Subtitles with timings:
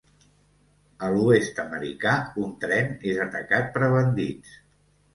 [1.07, 2.15] A l'Oest americà,
[2.47, 4.61] un tren és atacat per bandits.